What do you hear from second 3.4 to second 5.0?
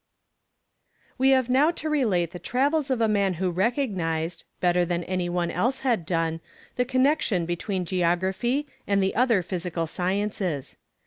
recognized, better